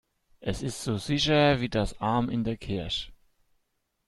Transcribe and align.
Es 0.39 0.63
ist 0.63 0.83
so 0.83 0.97
sicher 0.97 1.61
wie 1.61 1.69
das 1.69 1.99
Amen 1.99 2.31
in 2.31 2.43
der 2.43 2.57
Kirche. 2.57 3.11